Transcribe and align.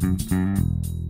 Thank 0.00 0.30
you. 0.30 1.03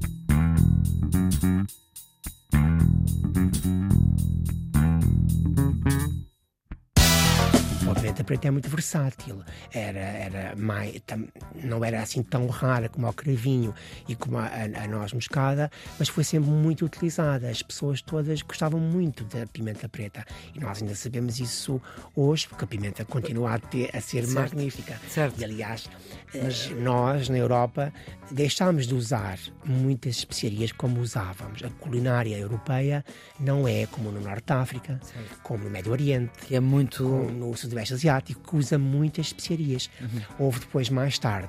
Pimenta 8.15 8.25
preta 8.25 8.49
é 8.49 8.51
muito 8.51 8.69
versátil. 8.69 9.43
Era, 9.73 9.99
era 9.99 10.57
mais, 10.57 11.01
tam, 11.07 11.27
não 11.63 11.85
era 11.85 12.01
assim 12.01 12.23
tão 12.23 12.47
rara 12.47 12.89
como 12.89 13.09
o 13.09 13.13
cravinho 13.13 13.75
e 14.09 14.15
como 14.15 14.39
a, 14.39 14.47
a, 14.47 14.87
noz 14.87 15.13
moscada, 15.13 15.71
mas 15.99 16.09
foi 16.09 16.23
sempre 16.23 16.51
muito 16.51 16.85
utilizada. 16.85 17.51
As 17.51 17.63
pessoas 17.63 18.01
todas 18.01 18.43
gostavam 18.43 18.79
muito 18.79 19.25
da 19.25 19.47
pimenta 19.47 19.89
preta 19.89 20.25
e 20.55 20.61
nós 20.61 20.81
ainda 20.81 20.95
sabemos 20.95 21.41
isso 21.41 21.81
hoje, 22.15 22.47
porque 22.49 22.65
a 22.65 22.69
pimenta 22.69 23.05
continua 23.05 23.55
a, 23.55 23.59
ter, 23.59 23.91
a 23.95 24.01
ser 24.01 24.25
certo. 24.25 24.35
magnífica. 24.35 25.01
Certo. 25.09 25.41
E 25.41 25.45
aliás, 25.45 25.89
mas... 26.33 26.71
Nós 26.71 27.29
na 27.29 27.39
Europa 27.39 27.93
deixámos 28.31 28.87
de 28.87 28.95
usar 28.95 29.39
muitas 29.65 30.17
especiarias 30.17 30.73
como 30.73 31.01
usávamos. 31.01 31.63
A 31.63 31.71
culinária 31.71 32.37
europeia 32.37 33.05
não 33.39 33.69
é 33.69 33.87
como 33.87 34.11
no 34.11 34.21
Norte 34.21 34.47
de 34.47 34.53
África, 34.53 35.01
certo. 35.03 35.41
como 35.43 35.65
no 35.65 35.71
Médio 35.71 35.93
Oriente, 35.93 36.33
que 36.47 36.57
é 36.57 36.61
muito 36.61 37.05
como 37.05 37.31
no 37.31 37.57
Sudoeste 37.57 37.95
Asiático, 38.05 38.41
que 38.49 38.57
usa 38.57 38.79
muitas 38.79 39.27
especiarias. 39.27 39.91
Uhum. 40.01 40.21
Houve 40.39 40.61
depois, 40.61 40.89
mais 40.91 41.19
tarde, 41.19 41.49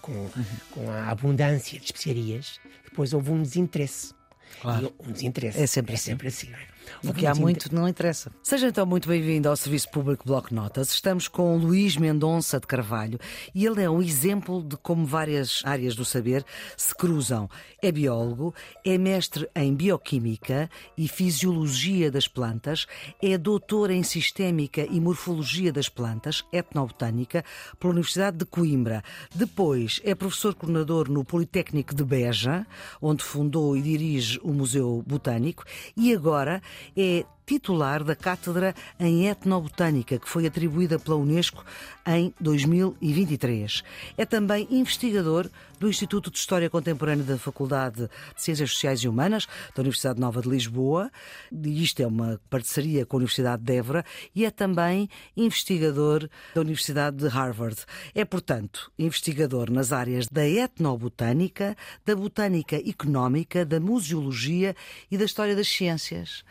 com, 0.00 0.12
uhum. 0.12 0.30
com 0.70 0.90
a 0.90 1.10
abundância 1.10 1.78
de 1.78 1.84
especiarias, 1.86 2.60
depois 2.84 3.12
houve 3.12 3.30
um 3.30 3.42
desinteresse. 3.42 4.14
Claro. 4.60 4.92
E 5.00 5.08
um 5.08 5.12
desinteresse. 5.12 5.60
É 5.60 5.66
sempre 5.66 5.92
é 5.92 5.96
assim. 5.96 6.10
Sempre 6.10 6.28
assim 6.28 6.48
é? 6.52 6.73
O 7.02 7.12
que 7.12 7.26
há 7.26 7.34
muito 7.34 7.74
não 7.74 7.88
interessa. 7.88 8.30
Seja 8.42 8.68
então 8.68 8.86
muito 8.86 9.08
bem-vindo 9.08 9.48
ao 9.48 9.56
Serviço 9.56 9.90
Público 9.90 10.24
Bloco 10.26 10.54
Notas. 10.54 10.90
Estamos 10.90 11.28
com 11.28 11.56
Luís 11.56 11.96
Mendonça 11.96 12.58
de 12.58 12.66
Carvalho 12.66 13.18
e 13.54 13.66
ele 13.66 13.82
é 13.82 13.90
um 13.90 14.02
exemplo 14.02 14.62
de 14.62 14.76
como 14.76 15.04
várias 15.04 15.62
áreas 15.64 15.94
do 15.94 16.04
saber 16.04 16.44
se 16.76 16.94
cruzam. 16.94 17.48
É 17.82 17.92
biólogo, 17.92 18.54
é 18.84 18.96
mestre 18.96 19.48
em 19.54 19.74
bioquímica 19.74 20.70
e 20.96 21.06
fisiologia 21.08 22.10
das 22.10 22.26
plantas, 22.26 22.86
é 23.22 23.36
doutor 23.36 23.90
em 23.90 24.02
sistémica 24.02 24.86
e 24.90 25.00
morfologia 25.00 25.72
das 25.72 25.88
plantas, 25.88 26.44
etnobotânica, 26.52 27.44
pela 27.78 27.92
Universidade 27.92 28.38
de 28.38 28.44
Coimbra. 28.44 29.02
Depois 29.34 30.00
é 30.04 30.14
professor 30.14 30.54
coordenador 30.54 31.10
no 31.10 31.24
Politécnico 31.24 31.94
de 31.94 32.04
Beja, 32.04 32.66
onde 33.00 33.22
fundou 33.22 33.76
e 33.76 33.82
dirige 33.82 34.40
o 34.42 34.52
Museu 34.52 35.04
Botânico 35.06 35.64
e 35.96 36.14
agora 36.14 36.62
é 36.96 37.24
titular 37.46 38.02
da 38.02 38.16
Cátedra 38.16 38.74
em 38.98 39.28
Etnobotânica, 39.28 40.18
que 40.18 40.28
foi 40.28 40.46
atribuída 40.46 40.98
pela 40.98 41.16
Unesco 41.16 41.64
em 42.06 42.34
2023. 42.40 43.82
É 44.16 44.24
também 44.24 44.66
investigador 44.70 45.48
do 45.78 45.88
Instituto 45.88 46.30
de 46.30 46.38
História 46.38 46.70
Contemporânea 46.70 47.24
da 47.24 47.38
Faculdade 47.38 48.08
de 48.34 48.42
Ciências 48.42 48.70
Sociais 48.70 49.00
e 49.00 49.08
Humanas 49.08 49.46
da 49.74 49.82
Universidade 49.82 50.20
Nova 50.20 50.40
de 50.40 50.48
Lisboa. 50.48 51.10
Isto 51.52 52.00
é 52.00 52.06
uma 52.06 52.40
parceria 52.48 53.04
com 53.04 53.16
a 53.16 53.18
Universidade 53.18 53.62
de 53.62 53.74
Évora 53.74 54.04
e 54.34 54.44
é 54.44 54.50
também 54.50 55.08
investigador 55.36 56.28
da 56.54 56.60
Universidade 56.60 57.16
de 57.16 57.28
Harvard. 57.28 57.76
É, 58.14 58.24
portanto, 58.24 58.90
investigador 58.98 59.70
nas 59.70 59.92
áreas 59.92 60.26
da 60.28 60.46
etnobotânica, 60.48 61.76
da 62.04 62.14
botânica 62.16 62.76
económica, 62.76 63.64
da 63.64 63.80
museologia 63.80 64.74
e 65.10 65.18
da 65.18 65.24
história 65.24 65.54
das 65.54 65.68
ciências. 65.68 66.44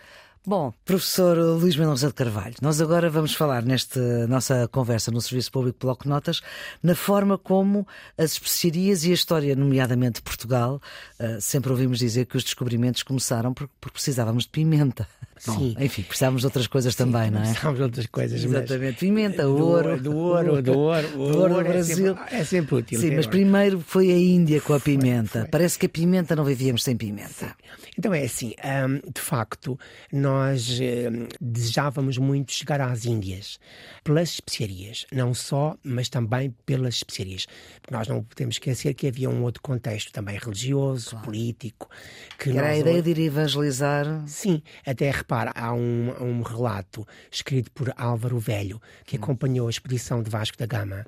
Bom, 0.46 0.74
professor 0.84 1.38
Luís 1.38 1.78
Mendonça 1.78 2.08
de 2.08 2.14
Carvalho, 2.14 2.56
nós 2.62 2.82
agora 2.82 3.10
vamos 3.10 3.34
falar 3.34 3.64
nesta 3.64 4.28
nossa 4.28 4.68
conversa 4.68 5.10
no 5.10 5.22
Serviço 5.22 5.50
Público 5.50 5.80
Bloco 5.80 6.06
Notas 6.06 6.42
na 6.84 6.94
forma 6.94 7.38
como 7.38 7.88
as 8.18 8.34
especiarias 8.34 9.06
e 9.06 9.12
a 9.12 9.14
história, 9.14 9.56
nomeadamente 9.56 10.16
de 10.16 10.22
Portugal, 10.22 10.82
uh, 11.18 11.40
sempre 11.40 11.72
ouvimos 11.72 11.98
dizer 11.98 12.26
que 12.26 12.36
os 12.36 12.44
descobrimentos 12.44 13.04
começaram 13.04 13.54
porque, 13.54 13.72
precisávamos 13.94 14.44
de 14.44 14.50
pimenta. 14.50 15.08
Sim. 15.38 15.74
Bom, 15.76 15.84
enfim, 15.84 16.04
precisávamos 16.04 16.42
de 16.42 16.48
outras 16.48 16.68
coisas 16.68 16.94
Sim, 16.94 17.06
também, 17.06 17.32
não 17.32 17.40
é? 17.40 17.44
Precisávamos 17.44 17.78
de 17.78 17.84
outras 17.84 18.06
coisas. 18.08 18.44
Exatamente, 18.44 19.00
pimenta, 19.00 19.48
ouro. 19.48 20.00
Do 20.00 20.16
ouro, 20.16 20.62
do 20.62 20.62
ouro. 20.62 20.62
Do 20.62 20.78
ouro, 20.78 21.20
ouro 21.20 21.54
do 21.56 21.64
Brasil. 21.64 22.12
É 22.12 22.18
sempre, 22.18 22.36
é 22.38 22.44
sempre 22.44 22.76
útil. 22.76 23.00
Sim, 23.00 23.16
mas 23.16 23.28
primeiro 23.28 23.80
foi 23.80 24.12
a 24.12 24.18
Índia 24.18 24.62
com 24.62 24.74
a 24.74 24.80
pimenta. 24.80 25.30
Foi, 25.30 25.42
foi. 25.42 25.50
Parece 25.50 25.80
que 25.80 25.86
a 25.86 25.90
pimenta 25.90 26.36
não 26.36 26.46
vivíamos 26.46 26.84
sem 26.84 26.96
pimenta. 26.96 27.30
Sim. 27.30 27.52
Então 27.98 28.14
é 28.14 28.24
assim, 28.24 28.54
um, 28.64 29.12
de 29.12 29.22
facto, 29.22 29.78
nós 30.12 30.33
um, 30.34 31.28
desejávamos 31.40 32.18
muito 32.18 32.52
chegar 32.52 32.82
às 32.82 33.06
Índias 33.06 33.60
pelas 34.04 34.30
especiarias, 34.30 35.06
não 35.12 35.34
só, 35.34 35.78
mas 35.84 36.10
também 36.10 36.56
pelas 36.66 36.96
especiarias. 36.96 37.48
Nós 37.90 38.08
não 38.08 38.24
podemos 38.24 38.56
esquecer 38.56 38.94
que 38.94 39.08
havia 39.08 39.30
um 39.30 39.44
outro 39.44 39.62
contexto 39.62 40.12
também 40.12 40.38
religioso, 40.38 41.12
claro. 41.12 41.26
político. 41.26 41.90
Que 42.38 42.58
Era 42.58 42.70
a 42.70 42.78
ideia 42.78 43.02
de 43.02 43.12
ir 43.12 43.20
evangelizar. 43.20 44.06
Sim, 44.28 44.62
até 44.86 45.10
repara, 45.12 45.52
há 45.56 45.74
um, 45.74 46.14
um 46.22 46.42
relato 46.42 47.08
escrito 47.32 47.72
por 47.72 47.94
Álvaro 47.96 48.40
Velho, 48.40 48.82
que 49.06 49.16
hum. 49.16 49.20
acompanhou 49.22 49.68
a 49.68 49.70
expedição 49.70 50.22
de 50.22 50.30
Vasco 50.30 50.58
da 50.58 50.66
Gama, 50.66 51.06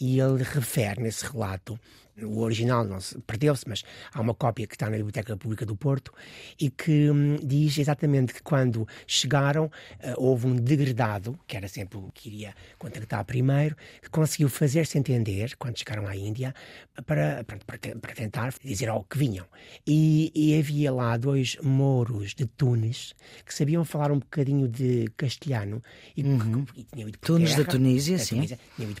e 0.00 0.20
ele 0.20 0.42
refere 0.42 1.02
nesse 1.02 1.24
relato 1.26 1.78
o 2.22 2.40
original 2.40 2.86
perdeu-se, 3.26 3.68
mas 3.68 3.82
há 4.12 4.20
uma 4.20 4.34
cópia 4.34 4.66
que 4.66 4.74
está 4.74 4.86
na 4.86 4.96
Biblioteca 4.96 5.36
Pública 5.36 5.66
do 5.66 5.74
Porto 5.74 6.12
e 6.60 6.70
que 6.70 7.10
hum, 7.10 7.36
diz 7.42 7.78
exatamente 7.78 8.32
que 8.32 8.42
quando 8.42 8.86
chegaram 9.06 9.66
uh, 9.66 9.70
houve 10.16 10.46
um 10.46 10.54
degradado, 10.54 11.38
que 11.46 11.56
era 11.56 11.66
sempre 11.66 11.98
o 11.98 12.10
que 12.12 12.28
iria 12.28 12.54
contactar 12.78 13.24
primeiro, 13.24 13.76
que 14.00 14.08
conseguiu 14.10 14.48
fazer-se 14.48 14.96
entender, 14.98 15.56
quando 15.56 15.78
chegaram 15.78 16.06
à 16.06 16.16
Índia, 16.16 16.54
para, 17.06 17.44
para, 17.44 17.58
para 17.98 18.14
tentar 18.14 18.54
dizer 18.62 18.88
ao 18.88 19.02
que 19.02 19.18
vinham. 19.18 19.46
E, 19.86 20.30
e, 20.34 20.58
havia 20.58 20.92
lá 20.92 21.16
dois 21.16 21.56
mouros 21.62 22.34
de 22.34 22.46
Tunis 22.46 23.14
que 23.44 23.52
sabiam 23.52 23.84
falar 23.84 24.12
um 24.12 24.18
bocadinho 24.18 24.68
de 24.68 25.10
castelhano 25.16 25.82
e, 26.16 26.22
uhum. 26.22 26.64
e 26.76 26.84
tinham 26.84 27.08
ido 27.08 27.18
por 27.18 27.26
Tunis 27.26 27.50
terra, 27.50 27.64
da 27.64 27.70
Tunísia, 27.70 28.18
sim. 28.18 28.36
Tunísia, 28.36 28.58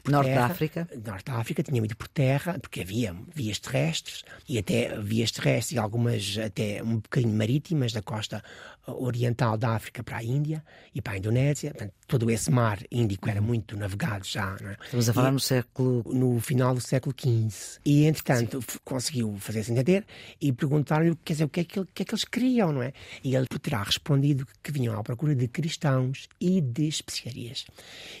Norte 0.08 0.34
da 0.34 0.46
África. 0.46 0.88
Norte 1.04 1.24
da 1.26 1.34
África, 1.34 1.62
tinham 1.62 1.84
ido 1.84 1.96
por 1.96 2.08
terra, 2.08 2.58
porque 2.60 2.80
havia 2.80 3.03
havia 3.08 3.16
vias 3.34 3.58
terrestres 3.58 4.24
e 4.48 4.58
até 4.58 4.98
vias 5.00 5.30
terrestres 5.30 5.72
e 5.72 5.78
algumas 5.78 6.38
até 6.38 6.82
um 6.82 6.96
bocadinho 6.96 7.36
marítimas 7.36 7.92
da 7.92 8.02
costa 8.02 8.42
oriental 8.86 9.56
da 9.56 9.70
África 9.70 10.02
para 10.02 10.18
a 10.18 10.22
Índia 10.22 10.62
e 10.94 11.00
para 11.00 11.14
a 11.14 11.18
Indonésia. 11.18 11.70
Portanto, 11.70 11.92
todo 12.06 12.30
esse 12.30 12.50
mar 12.50 12.78
Índico 12.90 13.28
era 13.28 13.40
muito 13.40 13.76
navegado 13.76 14.26
já. 14.26 14.56
É? 14.60 14.76
Estamos 14.84 15.08
a 15.08 15.12
falar 15.12 15.28
e, 15.30 15.32
no 15.32 15.40
século... 15.40 16.04
No 16.06 16.40
final 16.40 16.74
do 16.74 16.80
século 16.80 17.14
XV. 17.18 17.80
E, 17.84 18.04
entretanto, 18.04 18.60
Sim. 18.60 18.78
conseguiu 18.84 19.36
fazer-se 19.38 19.72
entender 19.72 20.04
e 20.40 20.52
perguntaram-lhe 20.52 21.16
quer 21.24 21.32
dizer, 21.32 21.44
o 21.44 21.48
que, 21.48 21.60
é 21.60 21.64
que, 21.64 21.80
o 21.80 21.86
que 21.86 22.02
é 22.02 22.04
que 22.04 22.12
eles 22.14 22.24
queriam, 22.24 22.72
não 22.72 22.82
é? 22.82 22.92
E 23.22 23.34
ele 23.34 23.46
terá 23.46 23.82
respondido 23.82 24.46
que 24.62 24.70
vinham 24.70 24.98
à 24.98 25.02
procura 25.02 25.34
de 25.34 25.48
cristãos 25.48 26.28
e 26.40 26.60
de 26.60 26.86
especiarias. 26.86 27.66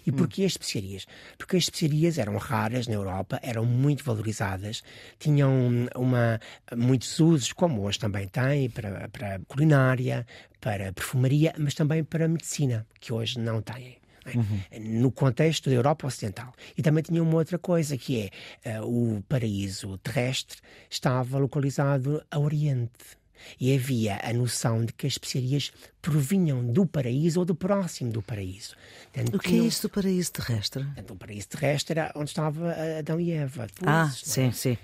E 0.06 0.10
hum. 0.10 0.14
porquê 0.14 0.44
as 0.44 0.52
especiarias? 0.52 1.06
Porque 1.36 1.56
as 1.56 1.64
especiarias 1.64 2.18
eram 2.18 2.36
raras 2.38 2.86
na 2.86 2.94
Europa, 2.94 3.38
eram 3.42 3.66
muito 3.66 4.02
valorizadas, 4.02 4.73
tinham 5.18 5.88
uma, 5.94 6.40
muitos 6.76 7.20
usos, 7.20 7.52
como 7.52 7.82
hoje 7.82 7.98
também 7.98 8.26
tem, 8.28 8.70
para, 8.70 9.08
para 9.08 9.40
culinária, 9.46 10.26
para 10.60 10.92
perfumaria, 10.92 11.54
mas 11.58 11.74
também 11.74 12.02
para 12.02 12.28
medicina, 12.28 12.86
que 13.00 13.12
hoje 13.12 13.38
não 13.38 13.60
têm. 13.60 13.98
É? 14.26 14.38
Uhum. 14.38 15.02
no 15.02 15.12
contexto 15.12 15.68
da 15.68 15.76
Europa 15.76 16.06
Ocidental. 16.06 16.54
E 16.78 16.80
também 16.80 17.02
tinha 17.02 17.22
uma 17.22 17.34
outra 17.34 17.58
coisa, 17.58 17.94
que 17.98 18.30
é 18.64 18.80
uh, 18.80 19.18
o 19.18 19.22
paraíso 19.28 19.98
terrestre 19.98 20.56
estava 20.88 21.36
localizado 21.36 22.24
a 22.30 22.38
Oriente. 22.38 23.18
E 23.60 23.74
havia 23.74 24.20
a 24.22 24.32
noção 24.32 24.84
de 24.84 24.92
que 24.92 25.06
as 25.06 25.14
especiarias 25.14 25.72
provinham 26.00 26.64
do 26.64 26.86
paraíso 26.86 27.40
ou 27.40 27.46
do 27.46 27.54
próximo 27.54 28.12
do 28.12 28.22
paraíso. 28.22 28.74
Tanto 29.12 29.36
o 29.36 29.40
que 29.40 29.58
é 29.58 29.62
isso 29.62 29.82
do 29.82 29.90
paraíso 29.90 30.32
terrestre? 30.32 30.86
o 31.08 31.16
paraíso 31.16 31.48
terrestre 31.48 31.98
era 31.98 32.12
onde 32.14 32.30
estava 32.30 32.74
Adão 32.98 33.20
e 33.20 33.30
Eva. 33.30 33.66
ah, 33.86 34.10
sim, 34.10 34.48
é? 34.48 34.52
sim. 34.52 34.78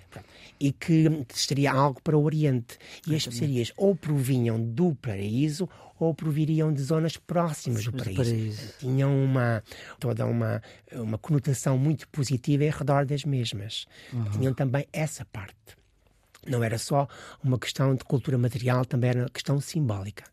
E 0.59 0.72
que 0.72 1.27
estaria 1.34 1.73
algo 1.73 2.00
para 2.02 2.17
o 2.17 2.23
Oriente. 2.23 2.79
E 3.06 3.14
as 3.14 3.23
especiarias 3.23 3.73
ou 3.76 3.94
provinham 3.94 4.61
do 4.61 4.94
paraíso 4.94 5.69
ou 5.99 6.14
proviriam 6.14 6.73
de 6.73 6.82
zonas 6.82 7.19
próximas 7.19 7.85
do 7.85 7.93
paraíso. 7.93 8.17
paraíso. 8.17 8.75
Tinham 8.79 9.23
uma, 9.23 9.62
toda 9.99 10.25
uma, 10.25 10.62
uma 10.93 11.19
conotação 11.19 11.76
muito 11.76 12.08
positiva 12.08 12.64
em 12.64 12.70
redor 12.70 13.05
das 13.05 13.25
mesmas. 13.25 13.87
Uhum. 14.12 14.31
Tinham 14.31 14.55
também 14.55 14.87
essa 14.93 15.26
parte. 15.26 15.80
Não 16.46 16.64
era 16.64 16.78
só 16.78 17.06
uma 17.42 17.58
questão 17.58 17.94
de 17.94 18.04
cultura 18.04 18.38
material, 18.38 18.84
também 18.84 19.10
era 19.10 19.20
uma 19.20 19.28
questão 19.28 19.60
simbólica. 19.60 20.25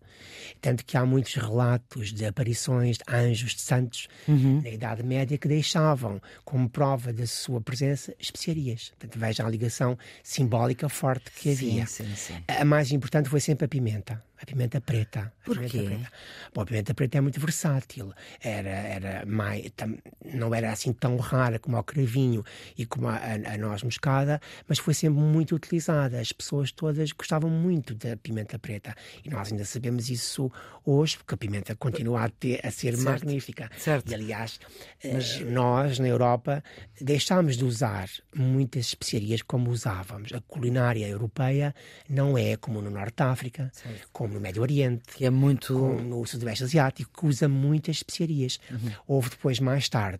Tanto 0.62 0.86
que 0.86 0.98
há 0.98 1.06
muitos 1.06 1.36
relatos 1.36 2.12
de 2.14 2.26
aparições 2.26 2.98
de 2.98 3.04
anjos, 3.08 3.56
de 3.56 3.62
santos, 3.62 4.08
uhum. 4.28 4.62
na 4.62 4.70
Idade 4.70 5.04
Média, 5.04 5.38
que 5.38 5.48
deixavam 5.48 6.22
como 6.44 6.70
prova 6.70 7.14
da 7.14 7.26
sua 7.28 7.62
presença 7.62 8.14
especiarias. 8.20 8.90
Portanto, 8.98 9.20
veja 9.20 9.46
a 9.46 9.50
ligação 9.50 9.98
simbólica 10.24 10.90
forte 10.90 11.32
que 11.32 11.52
havia. 11.52 11.86
Sim, 11.86 12.06
sim, 12.06 12.16
sim. 12.16 12.44
A 12.48 12.66
mais 12.66 12.92
importante 12.92 13.30
foi 13.30 13.40
sempre 13.40 13.66
a 13.66 13.68
pimenta. 13.68 14.24
a 14.40 14.46
pimenta 14.46 14.80
preta. 14.80 15.34
A 15.42 15.46
Porquê? 15.46 15.68
Pimenta 15.68 15.96
preta. 15.96 16.12
Bom, 16.54 16.62
a 16.62 16.66
pimenta 16.66 16.94
preta 16.94 17.18
é 17.18 17.22
muito 17.22 17.40
versátil. 17.40 18.14
Era, 18.42 18.70
era 18.70 19.26
mais, 19.26 19.70
tam, 19.76 19.98
não 20.34 20.54
era 20.54 20.72
assim 20.72 20.94
tão 20.94 21.18
rara 21.18 21.60
como 21.60 21.78
o 21.78 21.84
cravinho 21.84 22.44
e 22.78 22.86
como 22.86 23.08
a, 23.08 23.16
a, 23.16 23.54
a 23.54 23.58
noz 23.58 23.84
moscada, 23.84 24.40
mas 24.68 24.80
foi 24.80 24.94
sempre 24.94 25.20
muito 25.20 25.56
utilizada. 25.56 26.20
As 26.20 26.32
pessoas 26.32 26.72
todas 26.72 27.12
gostavam 27.12 27.50
muito 27.50 27.96
da 27.96 28.16
pimenta 28.16 28.60
preta. 28.60 28.96
E 29.24 29.30
nós 29.30 29.52
ainda 29.52 29.66
sabemos 29.66 30.07
isso 30.10 30.52
hoje, 30.86 31.18
porque 31.18 31.34
a 31.34 31.38
pimenta 31.38 31.76
continua 31.76 32.24
a, 32.24 32.30
ter, 32.30 32.66
a 32.66 32.72
ser 32.72 32.96
Certo. 32.96 33.04
magnífica. 33.04 33.70
Certo. 33.78 34.10
E, 34.10 34.16
aliás, 34.16 34.60
eh, 35.04 35.20
nós, 35.46 36.00
na 36.00 36.08
Europa, 36.08 36.64
deixámos 37.00 37.58
de 37.58 37.66
usar 37.66 38.10
muitas 38.34 38.88
especiarias 38.88 39.42
como 39.42 39.70
usávamos. 39.70 40.32
A 40.32 40.40
culinária 40.42 41.06
europeia 41.08 41.76
não 42.10 42.38
é 42.38 42.56
como 42.56 42.82
no 42.82 42.90
Norte 42.90 43.18
de 43.18 43.24
África, 43.24 43.72
como 44.14 44.34
no 44.34 44.40
Médio 44.40 44.62
Oriente, 44.62 45.04
Que 45.16 45.26
é 45.26 45.30
muito. 45.30 45.74
como 45.74 46.00
no 46.02 46.26
Sudoeste 46.26 46.64
Asiático, 46.64 47.12
que 47.22 47.26
usa 47.28 47.48
muitas 47.50 47.98
especiarias. 47.98 48.60
Houve 49.06 49.30
depois, 49.32 49.60
mais 49.60 49.90
tarde, 49.90 50.20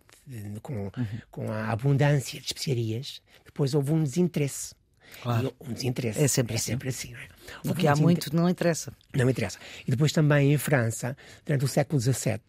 com, 0.62 0.90
com 1.30 1.50
a 1.50 1.70
abundância 1.70 2.38
de 2.38 2.46
especiarias, 2.46 3.22
depois 3.44 3.74
houve 3.74 3.92
um 3.92 4.02
desinteresse. 4.02 4.74
Claro. 5.22 5.54
Um 5.60 5.72
desinteresse. 5.72 6.20
É 6.22 6.28
sempre 6.28 6.52
é 6.54 6.56
assim. 6.56 6.72
sempre 6.72 6.88
assim. 6.90 7.12
não 7.12 7.20
é? 7.20 7.28
O 7.64 7.74
que 7.74 7.86
há 7.86 7.96
muito 7.96 8.34
não 8.34 8.48
interessa. 8.48 8.92
não 9.14 9.28
interessa. 9.28 9.58
E 9.86 9.90
depois 9.90 10.12
também 10.12 10.52
em 10.52 10.58
França, 10.58 11.16
durante 11.44 11.64
o 11.64 11.68
século 11.68 12.00
XVII, 12.00 12.40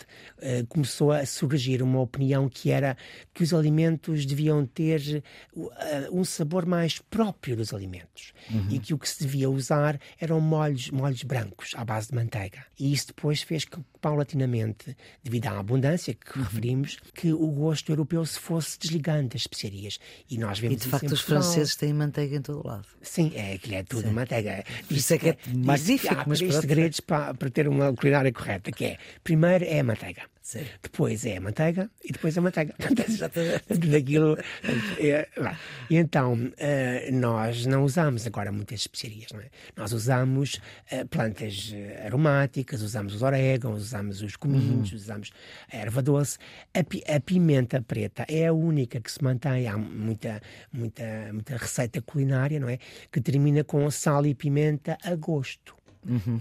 eh, 0.41 0.65
começou 0.67 1.11
a 1.11 1.25
surgir 1.25 1.81
uma 1.81 1.99
opinião 2.01 2.49
que 2.49 2.71
era 2.71 2.97
que 3.33 3.43
os 3.43 3.53
alimentos 3.53 4.25
deviam 4.25 4.65
ter 4.65 5.23
uh, 5.55 5.71
um 6.11 6.23
sabor 6.23 6.65
mais 6.65 6.99
próprio 6.99 7.55
dos 7.55 7.73
alimentos 7.73 8.33
e 8.69 8.79
que 8.79 8.93
o 8.93 8.97
que 8.97 9.07
se 9.07 9.23
devia 9.23 9.49
usar 9.49 9.99
eram 10.19 10.39
molhos, 10.39 10.89
molhos 10.91 11.23
brancos 11.23 11.71
à 11.75 11.85
base 11.85 12.09
de 12.09 12.15
manteiga. 12.15 12.65
E 12.79 12.91
isso 12.93 13.07
depois 13.07 13.41
fez 13.41 13.65
que, 13.65 13.79
paulatinamente, 14.01 14.95
devido 15.23 15.47
à 15.47 15.59
abundância 15.59 16.13
que 16.13 16.39
referimos, 16.39 16.97
que 17.13 17.31
o 17.31 17.47
gosto 17.47 17.91
europeu 17.91 18.25
se 18.25 18.39
fosse 18.39 18.77
desligando 18.79 19.29
das 19.29 19.41
especiarias. 19.41 19.99
E 20.29 20.37
nós 20.37 20.57
E 20.57 20.61
vemos 20.61 20.77
de 20.77 20.81
isso 20.83 20.89
facto 20.89 21.11
os 21.11 21.21
franceses 21.21 21.75
têm 21.75 21.93
manteiga 21.93 22.35
em 22.35 22.41
todo 22.41 22.65
lado. 22.65 22.87
Sim, 23.01 23.31
é, 23.35 23.53
aquilo 23.53 23.75
é 23.75 23.83
tudo 23.83 24.11
manteiga. 24.11 24.63
Isso 24.89 25.13
é 25.13 25.17
que 25.17 25.29
é 25.29 25.37
magnífico, 25.55 26.13
Há 26.13 26.23
mas 26.27 26.39
três 26.39 26.51
pronto. 26.53 26.67
segredos 26.67 26.99
para, 26.99 27.33
para 27.33 27.49
ter 27.49 27.67
uma 27.67 27.93
culinária 27.93 28.31
correta, 28.31 28.71
que 28.71 28.85
é, 28.85 28.97
primeiro 29.23 29.65
é 29.65 29.79
a 29.79 29.83
manteiga. 29.83 30.21
Sim. 30.41 30.65
Depois 30.81 31.25
é 31.25 31.37
a 31.37 31.41
manteiga 31.41 31.91
e 32.03 32.11
depois 32.11 32.35
a 32.37 32.41
manteiga. 32.41 32.73
Daquilo. 33.91 34.37
é, 34.99 35.27
vá. 35.37 35.57
e 35.89 35.95
então, 35.97 36.51
eh, 36.57 37.09
nós 37.11 37.65
não 37.65 37.83
usamos 37.83 38.25
agora 38.25 38.51
muitas 38.51 38.81
especiarias, 38.81 39.31
não 39.31 39.41
é? 39.41 39.49
Nós 39.75 39.91
usamos 39.93 40.59
eh, 40.89 41.03
plantas 41.05 41.71
eh, 41.73 42.03
aromáticas, 42.05 42.81
usamos 42.81 43.13
os 43.13 43.21
orégãos, 43.21 43.81
usamos 43.81 44.21
os 44.21 44.35
cominhos, 44.35 44.91
usamos 44.91 45.31
a 45.71 45.77
erva 45.77 46.01
doce. 46.01 46.37
A, 46.73 46.83
pi- 46.83 47.03
a 47.07 47.19
pimenta 47.19 47.81
preta 47.81 48.25
é 48.27 48.47
a 48.47 48.53
única 48.53 48.99
que 48.99 49.11
se 49.11 49.23
mantém. 49.23 49.67
Há 49.67 49.77
muita, 49.77 50.41
muita, 50.73 51.03
muita 51.31 51.57
receita 51.57 52.01
culinária, 52.01 52.59
não 52.59 52.69
é? 52.69 52.79
Que 53.11 53.21
termina 53.21 53.63
com 53.63 53.89
sal 53.91 54.25
e 54.25 54.33
pimenta 54.33 54.97
a 55.03 55.13
gosto. 55.15 55.75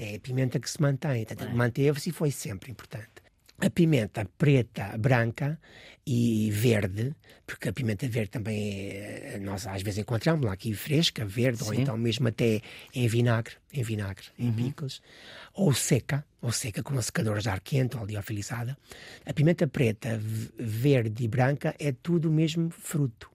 É 0.01 0.15
a 0.17 0.21
pimenta 0.21 0.59
que 0.61 0.71
se 0.71 0.81
mantém. 0.81 1.27
Manteve-se 1.53 2.11
e 2.11 2.13
foi 2.13 2.31
sempre 2.31 2.71
importante. 2.71 3.28
A 3.61 3.69
pimenta 3.71 4.25
preta, 4.39 4.97
branca 4.97 5.59
e 6.07 6.49
verde, 6.53 7.13
porque 7.45 7.69
a 7.69 7.73
pimenta 7.73 8.07
verde 8.09 8.31
também 8.31 8.91
é, 8.93 9.37
nós 9.41 9.67
às 9.67 9.83
vezes 9.83 9.99
encontramos 9.99 10.47
lá 10.47 10.53
aqui 10.53 10.73
fresca, 10.75 11.27
verde, 11.27 11.65
ou 11.65 11.75
Sim. 11.75 11.81
então 11.81 11.99
mesmo 11.99 12.29
até 12.29 12.61
em 12.95 13.09
vinagre, 13.09 13.55
em 13.73 13.83
vinagre, 13.83 14.27
em 14.39 14.53
picles, 14.53 15.03
ou 15.53 15.75
seca, 15.75 16.25
ou 16.41 16.53
seca 16.53 16.85
com 16.85 16.95
um 16.95 17.03
secador 17.03 17.41
de 17.41 17.49
ar 17.49 17.59
quente 17.59 17.97
ou 17.97 18.07
liofilizada. 18.07 18.79
A 19.27 19.33
pimenta 19.33 19.67
preta, 19.67 20.21
verde 20.57 21.25
e 21.25 21.29
branca 21.29 21.75
é 21.81 21.91
tudo 21.91 22.29
o 22.29 22.33
mesmo 22.33 22.71
fruto. 22.71 23.29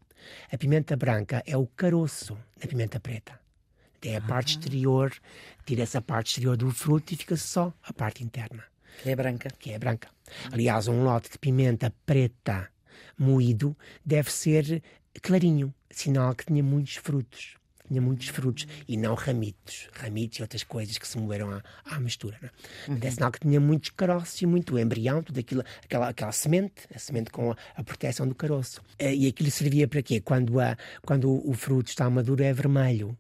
A 0.50 0.58
pimenta 0.58 0.96
branca 0.96 1.44
é 1.46 1.58
o 1.58 1.68
caroço 1.68 2.38
da 2.62 2.66
pimenta 2.66 2.98
preta. 2.98 3.38
É 4.02 4.16
a 4.16 4.22
parte 4.22 4.58
exterior, 4.58 5.14
tira-se 5.66 5.98
a 5.98 6.02
parte 6.02 6.28
exterior 6.28 6.56
do 6.56 6.72
fruto 6.72 7.14
e 7.14 7.18
fica 7.18 7.36
só 7.36 7.74
a 7.84 7.92
parte 7.92 8.24
interna 8.24 8.64
Que 9.02 9.10
é 9.12 9.16
branca. 9.16 9.50
que 9.60 9.72
é 9.72 9.80
branca. 9.80 10.10
Aliás, 10.52 10.88
um 10.88 11.04
lote 11.04 11.32
de 11.32 11.38
pimenta 11.40 11.94
preta 12.06 12.70
moído 13.18 13.76
deve 14.06 14.32
ser 14.32 14.82
clarinho, 15.22 15.74
sinal 15.90 16.34
que 16.36 16.46
tinha 16.46 16.64
muitos 16.64 16.96
frutos. 16.96 17.56
Tinha 17.86 18.02
muitos 18.02 18.30
frutos 18.30 18.66
e 18.88 18.96
não 18.96 19.14
ramitos. 19.14 19.90
Ramitos 19.94 20.40
e 20.40 20.42
outras 20.42 20.64
coisas 20.64 20.98
que 20.98 21.08
se 21.08 21.18
moveram 21.18 21.52
à, 21.52 21.62
à 21.84 22.00
mistura. 22.00 22.40
Não? 22.88 22.96
é? 22.96 23.08
É 23.08 23.12
sinal 23.12 23.30
que 23.32 23.42
tinha 23.42 23.60
muitos 23.60 23.90
caroços 23.90 24.42
e 24.42 24.46
muito 24.46 24.80
embrião, 24.80 25.22
tudo 25.22 25.40
aquilo, 25.40 25.64
aquela, 25.84 26.08
aquela 26.08 26.32
semente, 26.32 26.88
a 26.96 26.98
semente 26.98 27.30
com 27.30 27.52
a, 27.52 27.58
a 27.76 27.84
proteção 27.84 28.28
do 28.28 28.34
caroço. 28.34 28.82
Eh, 28.98 29.14
E 29.14 29.28
aquilo 29.28 29.52
servia 29.52 29.88
para 29.88 30.02
quê? 30.02 30.22
Quando, 30.22 30.60
a, 30.60 30.78
quando 31.06 31.30
o, 31.30 31.50
o 31.52 31.54
fruto 31.54 31.90
está 31.90 32.10
maduro 32.10 32.42
é 32.42 32.54
vermelho. 32.54 33.18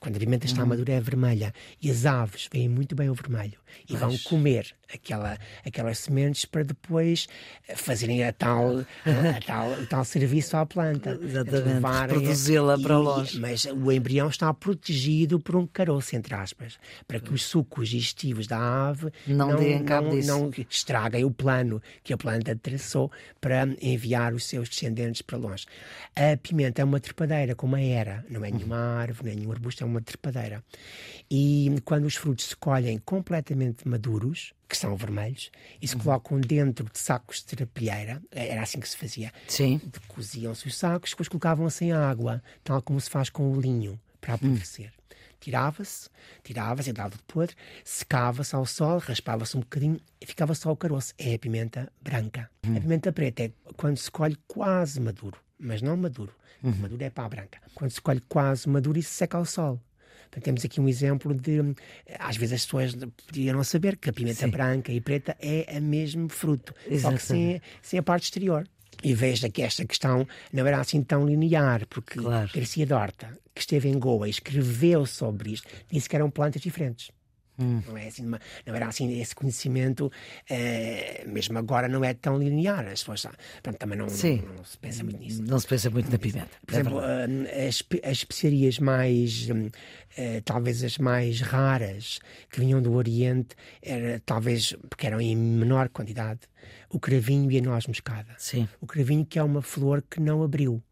Quando 0.00 0.16
a 0.16 0.18
pimenta 0.18 0.46
está 0.46 0.64
madura 0.64 0.94
é 0.94 1.00
vermelha 1.00 1.52
e 1.78 1.90
as 1.90 2.06
aves 2.06 2.48
veem 2.50 2.66
muito 2.66 2.94
bem 2.94 3.10
o 3.10 3.14
vermelho 3.14 3.58
e 3.86 3.94
vão 3.94 4.16
comer 4.24 4.74
aquela, 4.92 5.38
aquelas 5.64 5.98
sementes 5.98 6.44
para 6.44 6.62
depois 6.62 7.26
eh, 7.68 7.76
fazerem 7.76 8.24
a 8.24 8.32
tal, 8.32 8.78
a 8.78 9.40
tal, 9.46 9.70
o 9.72 9.86
tal 9.86 10.04
serviço 10.04 10.56
à 10.56 10.66
planta. 10.66 11.18
Exatamente, 11.22 11.84
reproduzi-la 11.84 12.78
para 12.78 12.98
longe. 12.98 13.40
Mas 13.40 13.64
o 13.64 13.90
embrião 13.90 14.28
está 14.28 14.52
protegido 14.52 15.40
por 15.40 15.56
um 15.56 15.66
caroço, 15.66 16.14
entre 16.16 16.34
aspas, 16.34 16.78
para 17.06 17.20
que 17.20 17.32
os 17.32 17.42
sucos 17.44 17.88
digestivos 17.88 18.46
da 18.46 18.88
ave 18.88 19.10
Não 19.26 19.56
deem 19.56 19.84
cabo 19.84 20.08
não, 20.08 20.14
disso. 20.16 20.28
não 20.28 20.50
estraguem 20.68 21.24
o 21.24 21.30
plano 21.30 21.82
que 22.02 22.12
a 22.12 22.16
planta 22.16 22.54
traçou 22.56 23.10
para 23.40 23.66
enviar 23.80 24.34
os 24.34 24.44
seus 24.44 24.68
descendentes 24.68 25.22
para 25.22 25.38
longe. 25.38 25.66
A 26.14 26.36
pimenta 26.36 26.82
é 26.82 26.84
uma 26.84 27.00
trepadeira, 27.00 27.54
como 27.54 27.76
a 27.76 27.80
era, 27.80 28.24
não 28.28 28.44
é 28.44 28.50
nenhuma 28.50 28.76
árvore, 28.76 29.28
nem 29.30 29.38
nenhum 29.38 29.52
arbusto, 29.52 29.82
é 29.82 29.86
uma 29.86 30.00
trepadeira. 30.00 30.62
E 31.30 31.74
quando 31.84 32.04
os 32.04 32.14
frutos 32.14 32.46
se 32.46 32.56
colhem 32.56 32.98
completamente 32.98 33.86
maduros, 33.88 34.52
que 34.72 34.76
são 34.78 34.96
vermelhos, 34.96 35.50
e 35.80 35.84
Uhum. 35.84 35.88
se 35.88 35.96
colocam 35.96 36.40
dentro 36.40 36.88
de 36.90 36.98
sacos 36.98 37.36
de 37.38 37.44
terapilheira, 37.46 38.22
era 38.30 38.62
assim 38.62 38.80
que 38.80 38.88
se 38.88 38.96
fazia, 38.96 39.30
Sim. 39.46 39.80
coziam-se 40.08 40.66
os 40.66 40.74
sacos, 40.76 41.10
depois 41.10 41.28
colocavam-se 41.28 41.84
em 41.84 41.92
água, 41.92 42.42
tal 42.64 42.80
como 42.82 42.98
se 43.00 43.10
faz 43.10 43.28
com 43.28 43.52
o 43.52 43.60
linho, 43.60 44.00
para 44.20 44.34
apodrecer. 44.34 44.92
Tirava-se, 45.38 46.08
tirava-se, 46.44 46.88
em 46.90 46.92
dado 46.94 47.16
de 47.16 47.22
podre, 47.24 47.56
secava-se 47.84 48.54
ao 48.54 48.64
sol, 48.64 48.98
raspava-se 48.98 49.56
um 49.56 49.60
bocadinho 49.60 50.00
e 50.20 50.24
ficava 50.26 50.54
só 50.54 50.70
o 50.70 50.76
caroço. 50.76 51.12
É 51.18 51.34
a 51.34 51.38
pimenta 51.38 51.92
branca. 52.00 52.48
A 52.62 52.80
pimenta 52.80 53.12
preta 53.12 53.42
é 53.44 53.52
quando 53.76 53.96
se 53.98 54.10
colhe 54.10 54.36
quase 54.46 55.00
maduro, 55.00 55.36
mas 55.58 55.82
não 55.82 55.96
maduro. 55.96 56.32
Maduro 56.62 57.02
é 57.02 57.10
para 57.10 57.24
a 57.24 57.28
branca. 57.28 57.58
Quando 57.74 57.90
se 57.90 58.00
colhe 58.00 58.20
quase 58.28 58.68
maduro 58.68 58.96
e 58.98 59.02
se 59.02 59.10
seca 59.10 59.36
ao 59.36 59.44
sol. 59.44 59.80
Portanto, 60.32 60.44
temos 60.44 60.64
aqui 60.64 60.80
um 60.80 60.88
exemplo 60.88 61.34
de. 61.34 61.60
Às 62.18 62.38
vezes 62.38 62.54
as 62.54 62.64
pessoas 62.64 62.94
poderiam 63.26 63.54
não 63.54 63.62
saber 63.62 63.98
que 63.98 64.08
a 64.08 64.12
pimenta 64.14 64.46
Sim. 64.46 64.48
branca 64.50 64.90
e 64.90 64.98
preta 64.98 65.36
é 65.38 65.78
o 65.78 65.82
mesmo 65.82 66.26
fruto, 66.30 66.72
só 66.74 66.88
que 66.88 66.94
Exatamente. 66.94 67.26
sem, 67.26 67.60
sem 67.82 67.98
a 67.98 68.02
parte 68.02 68.24
exterior. 68.24 68.66
E 69.04 69.12
veja 69.14 69.50
que 69.50 69.60
esta 69.60 69.84
questão 69.84 70.26
não 70.50 70.66
era 70.66 70.80
assim 70.80 71.02
tão 71.02 71.26
linear, 71.26 71.86
porque 71.86 72.18
Claro. 72.18 72.48
Garcia 72.54 72.86
Dorta, 72.86 73.36
que 73.54 73.60
esteve 73.60 73.88
em 73.90 73.98
Goa 73.98 74.26
e 74.26 74.30
escreveu 74.30 75.04
sobre 75.04 75.52
isto, 75.52 75.68
disse 75.90 76.08
que 76.08 76.16
eram 76.16 76.30
plantas 76.30 76.62
diferentes. 76.62 77.10
Não, 77.58 77.96
é 77.96 78.08
assim, 78.08 78.26
uma- 78.26 78.40
não 78.66 78.74
era 78.74 78.86
assim 78.88 79.20
esse 79.20 79.34
conhecimento, 79.34 80.10
eh, 80.48 81.24
mesmo 81.26 81.56
agora 81.58 81.88
não 81.88 82.04
é 82.04 82.12
tão 82.14 82.38
linear. 82.38 82.86
As 82.86 83.00
pessoas 83.04 83.26
pronto, 83.62 83.78
também 83.78 83.98
não, 83.98 84.06
não, 84.06 84.54
não 84.56 84.64
se 84.64 84.78
pensa 84.78 85.04
muito 85.04 85.18
nisso. 85.20 85.42
Não 85.42 85.58
se 85.58 85.66
pensa 85.66 85.90
muito 85.90 86.10
na 86.10 86.18
pimenta. 86.18 86.48
Por 86.66 86.74
É 86.74 86.78
exemplo, 86.80 86.98
hum, 86.98 87.44
as, 87.68 87.82
as 88.04 88.16
especiarias 88.18 88.78
mais, 88.78 89.48
hum, 89.50 89.68
eh, 90.16 90.40
talvez 90.44 90.82
as 90.82 90.98
mais 90.98 91.40
raras 91.40 92.18
que 92.50 92.60
vinham 92.60 92.80
do 92.82 92.92
Oriente, 92.94 93.54
era, 93.82 94.20
talvez 94.24 94.74
porque 94.88 95.06
eram 95.06 95.20
em 95.20 95.36
menor 95.36 95.88
quantidade, 95.88 96.40
o 96.90 96.98
cravinho 96.98 97.50
e 97.50 97.58
a 97.58 97.62
noz 97.62 97.86
moscada. 97.86 98.34
Sim. 98.38 98.68
O 98.80 98.86
cravinho 98.86 99.24
que 99.24 99.38
é 99.38 99.42
uma 99.42 99.62
flor 99.62 100.02
que 100.08 100.20
não 100.20 100.42
abriu. 100.42 100.82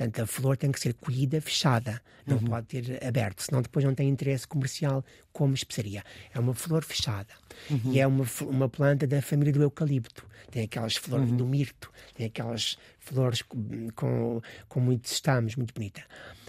Portanto, 0.00 0.22
a 0.22 0.26
flor 0.26 0.56
tem 0.56 0.72
que 0.72 0.80
ser 0.80 0.94
colhida 0.94 1.42
fechada, 1.42 2.00
não 2.26 2.38
Uhum. 2.38 2.44
pode 2.44 2.66
ter 2.68 3.04
aberto, 3.06 3.42
senão 3.42 3.60
depois 3.60 3.84
não 3.84 3.94
tem 3.94 4.08
interesse 4.08 4.48
comercial 4.48 5.04
como 5.30 5.52
especiaria. 5.52 6.02
É 6.32 6.40
uma 6.40 6.54
flor 6.54 6.82
fechada. 6.82 7.34
Uhum. 7.70 7.92
E 7.92 8.00
é 8.00 8.06
uma, 8.06 8.24
uma 8.40 8.66
planta 8.66 9.06
da 9.06 9.20
família 9.20 9.52
do 9.52 9.62
eucalipto. 9.62 10.24
Tem 10.50 10.62
aquelas 10.64 10.96
flores 10.96 11.28
Uhum. 11.28 11.36
do 11.36 11.46
mirto, 11.46 11.92
tem 12.14 12.24
aquelas 12.28 12.78
flores 12.98 13.42
com, 13.42 13.90
com, 13.94 14.40
com 14.70 14.80
muitos 14.80 15.12
estames, 15.12 15.54
muito 15.54 15.74
bonita. 15.74 16.02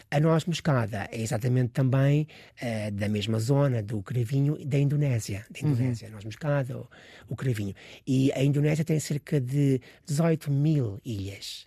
A 0.10 0.18
noz 0.22 0.46
moscada 0.46 1.10
é 1.12 1.22
exatamente 1.22 1.72
também 1.74 2.30
eh, 2.62 2.90
da 2.92 3.10
mesma 3.10 3.38
zona 3.38 3.84
do 3.84 4.02
cravinho 4.02 4.58
da 4.66 4.80
Indonésia. 4.80 5.46
Da 5.50 5.60
Uhum. 5.68 5.74
Indonésia, 5.74 6.08
a 6.08 6.12
noz 6.12 6.24
moscada, 6.24 6.78
o, 6.78 6.88
o 7.28 7.36
cravinho. 7.36 7.76
E 8.08 8.32
a 8.32 8.42
Indonésia 8.42 8.86
tem 8.86 8.98
cerca 9.00 9.42
de 9.42 9.82
18 10.06 10.50
mil 10.50 11.02
ilhas. 11.04 11.66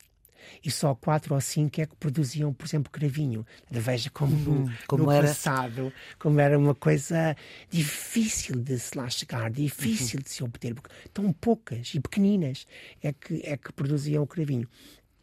E 0.63 0.71
só 0.71 0.95
quatro 0.95 1.35
ou 1.35 1.41
cinco 1.41 1.81
é 1.81 1.87
que 1.87 1.97
produziam, 1.97 2.53
por 2.53 2.67
exemplo, 2.67 2.91
cravinho. 2.91 3.47
Veja 3.71 4.11
como, 4.11 4.35
uhum, 4.35 4.65
no, 4.65 4.73
como 4.87 5.05
no 5.05 5.11
era... 5.11 5.29
passado, 5.29 5.93
como 6.19 6.41
era 6.41 6.59
uma 6.59 6.75
coisa 6.75 7.37
difícil 7.71 8.57
de 8.57 8.79
se 8.79 8.97
lá 8.97 9.09
chegar, 9.09 9.51
difícil 9.51 10.19
uhum. 10.19 10.23
de 10.23 10.31
se 10.31 10.45
obter, 10.45 10.75
porque 10.75 10.91
tão 11.13 11.33
poucas 11.33 11.95
e 11.95 12.01
pequeninas 12.01 12.67
é 13.03 13.13
que, 13.13 13.41
é 13.45 13.57
que 13.57 13.73
produziam 13.73 14.23
o 14.23 14.27
cravinho. 14.27 14.69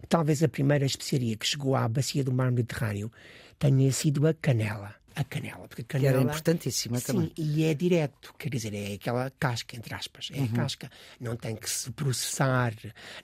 Talvez 0.10 0.42
a 0.42 0.48
primeira 0.48 0.86
especiaria 0.86 1.38
que 1.38 1.46
chegou 1.46 1.76
à 1.76 1.88
bacia 1.88 2.24
do 2.24 2.34
mar 2.34 2.52
Mediterrâneo 2.52 3.12
tenha 3.60 3.92
sido 3.92 4.28
a 4.28 4.34
canela 4.34 5.00
a 5.15 5.24
canela. 5.24 5.68
Porque 5.68 5.82
a 5.82 5.86
canela, 5.86 6.13
que 6.13 6.20
era 6.20 6.30
importantíssima 6.30 7.00
sim, 7.00 7.06
também. 7.06 7.32
e 7.38 7.63
é 7.63 7.74
direto, 7.74 8.34
quer 8.38 8.50
dizer, 8.50 8.74
é 8.74 8.94
aquela 8.94 9.30
casca, 9.32 9.75
entre 9.75 9.94
aspas. 9.94 10.30
É 10.34 10.39
uhum. 10.39 10.46
a 10.46 10.48
casca. 10.50 10.89
Não 11.20 11.36
tem 11.36 11.56
que 11.56 11.70
se 11.70 11.91
processar, 11.91 12.74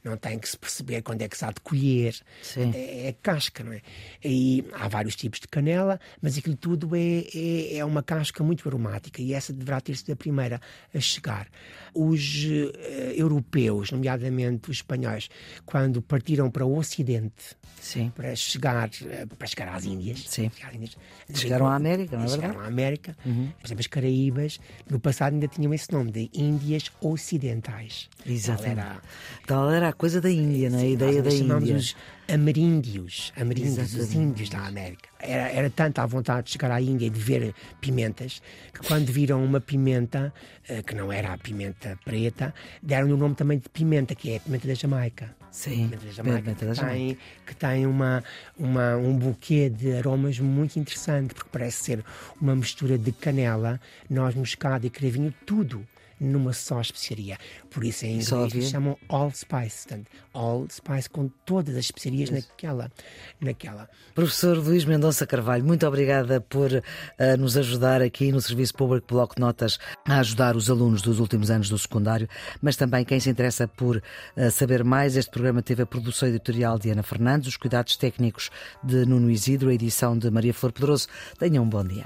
não 0.03 0.17
tem 0.17 0.37
que 0.37 0.49
se 0.49 0.57
perceber 0.57 1.01
quando 1.01 1.21
é 1.21 1.27
que 1.27 1.37
se 1.37 1.45
há 1.45 1.51
de 1.51 1.61
colher. 1.61 2.15
Sim. 2.41 2.71
É, 2.73 3.07
é 3.07 3.13
casca, 3.13 3.63
não 3.63 3.73
é? 3.73 3.81
E 4.23 4.65
há 4.73 4.87
vários 4.87 5.15
tipos 5.15 5.39
de 5.39 5.47
canela, 5.47 5.99
mas 6.21 6.37
aquilo 6.37 6.55
tudo 6.55 6.95
é, 6.95 7.25
é, 7.33 7.77
é 7.77 7.85
uma 7.85 8.03
casca 8.03 8.43
muito 8.43 8.67
aromática 8.67 9.21
e 9.21 9.33
essa 9.33 9.53
deverá 9.53 9.79
ter 9.81 9.95
sido 9.95 10.11
a 10.11 10.15
primeira 10.15 10.61
a 10.93 10.99
chegar. 10.99 11.47
Os 11.93 12.45
uh, 12.45 12.77
europeus, 13.15 13.91
nomeadamente 13.91 14.69
os 14.69 14.77
espanhóis, 14.77 15.29
quando 15.65 16.01
partiram 16.01 16.49
para 16.51 16.65
o 16.65 16.77
Ocidente 16.77 17.55
Sim. 17.79 18.11
para 18.15 18.35
chegar 18.35 18.89
eh, 19.05 19.25
para 19.25 19.47
chegar 19.47 19.69
às 19.69 19.85
Índias, 19.85 20.25
Sim. 20.27 20.49
Chegar 20.53 20.69
às 20.69 20.75
Índias 20.75 20.97
chegaram 21.33 21.67
à 21.67 21.76
América, 21.77 22.17
não 22.17 22.25
é 22.25 22.27
verdade? 22.27 22.47
Chegaram 22.47 22.65
à 22.65 22.67
América. 22.67 23.17
Uhum. 23.25 23.49
Por 23.59 23.67
exemplo, 23.67 23.79
as 23.79 23.87
Caraíbas, 23.87 24.59
no 24.89 24.99
passado 24.99 25.33
ainda 25.33 25.47
tinham 25.47 25.73
esse 25.73 25.91
nome, 25.91 26.11
de 26.11 26.29
Índias 26.33 26.91
Ocidentais. 27.01 28.09
Exatamente. 28.25 28.75
Tal 28.75 28.85
era, 28.85 29.01
Tal 29.45 29.71
era 29.71 29.89
a 29.89 29.93
coisa 29.93 30.19
da 30.19 30.29
Índia, 30.29 30.69
não 30.69 30.79
é? 30.79 30.83
A 30.83 30.85
ideia 30.85 31.21
da 31.21 31.29
Índia. 31.31 31.75
Os 31.75 31.95
ameríndios, 32.31 33.31
ameríndios 33.37 33.93
os 33.93 34.13
índios 34.13 34.49
da 34.49 34.65
América. 34.65 35.09
Era, 35.19 35.49
era 35.49 35.69
tanta 35.69 36.03
a 36.03 36.05
vontade 36.05 36.47
de 36.47 36.51
chegar 36.51 36.71
à 36.71 36.81
Índia 36.81 37.07
e 37.07 37.09
de 37.09 37.19
ver 37.19 37.53
pimentas, 37.81 38.41
que 38.73 38.85
quando 38.85 39.11
viram 39.11 39.43
uma 39.43 39.59
pimenta, 39.59 40.33
eh, 40.67 40.81
que 40.83 40.93
não 40.93 41.11
era 41.11 41.33
a 41.33 41.37
pimenta 41.37 41.97
preta, 42.03 42.53
deram-lhe 42.81 43.13
o 43.13 43.17
nome 43.17 43.35
também 43.35 43.57
de 43.57 43.69
pimenta, 43.69 44.13
que 44.13 44.31
é 44.31 44.37
a 44.37 44.39
pimenta 44.39 44.67
da 44.67 44.73
Jamaica. 44.73 45.35
Sim, 45.51 45.89
pimenta 45.89 46.05
da 46.05 46.11
Jamaica, 46.11 46.41
pimenta 46.41 46.65
da 46.65 46.73
Jamaica. 46.73 46.97
Que 46.97 47.05
tem, 47.05 47.17
que 47.45 47.55
tem 47.55 47.85
uma, 47.85 48.23
uma, 48.57 48.97
um 48.97 49.17
buquê 49.17 49.69
de 49.69 49.93
aromas 49.93 50.39
muito 50.39 50.77
interessante, 50.77 51.33
porque 51.33 51.49
parece 51.51 51.83
ser 51.83 52.05
uma 52.39 52.55
mistura 52.55 52.97
de 52.97 53.11
canela, 53.11 53.79
noz 54.09 54.35
moscada 54.35 54.85
e 54.85 54.89
cravinho, 54.89 55.33
tudo 55.45 55.85
numa 56.19 56.53
só 56.53 56.81
especiaria. 56.81 57.37
Por 57.69 57.83
isso 57.83 58.05
em 58.05 58.19
inglês 58.19 58.69
chamam 58.69 58.97
All 59.07 59.31
Spice, 59.31 59.87
portanto, 59.87 60.11
All 60.33 60.67
Spice 60.69 61.09
com 61.09 61.29
todas 61.45 61.75
as 61.75 61.85
especiarias 61.85 62.29
naquela, 62.29 62.91
naquela. 63.39 63.89
Professor 64.15 64.57
Luís 64.57 64.85
Mendonça 64.85 65.27
Carvalho, 65.27 65.63
muito 65.63 65.85
obrigada 65.85 66.41
por 66.41 66.71
uh, 66.71 67.37
nos 67.37 67.57
ajudar 67.57 68.01
aqui 68.01 68.31
no 68.31 68.41
Serviço 68.41 68.73
Público 68.73 69.07
Bloco 69.07 69.35
de 69.35 69.41
Notas 69.41 69.77
a 70.05 70.19
ajudar 70.19 70.55
os 70.55 70.69
alunos 70.69 71.01
dos 71.01 71.19
últimos 71.19 71.51
anos 71.51 71.69
do 71.69 71.77
secundário, 71.77 72.27
mas 72.61 72.75
também 72.75 73.05
quem 73.05 73.19
se 73.19 73.29
interessa 73.29 73.67
por 73.67 73.97
uh, 73.97 74.51
saber 74.51 74.83
mais. 74.83 75.15
Este 75.15 75.31
programa 75.31 75.61
teve 75.61 75.83
a 75.83 75.85
produção 75.85 76.27
editorial 76.29 76.79
de 76.79 76.89
Ana 76.89 77.03
Fernandes, 77.03 77.49
os 77.49 77.57
cuidados 77.57 77.95
técnicos 77.95 78.49
de 78.83 79.05
Nuno 79.05 79.29
Isidro, 79.29 79.69
a 79.69 79.73
edição 79.73 80.17
de 80.17 80.29
Maria 80.29 80.53
Flor 80.53 80.71
Pedroso. 80.71 81.07
Tenham 81.37 81.63
um 81.63 81.69
bom 81.69 81.83
dia. 81.83 82.05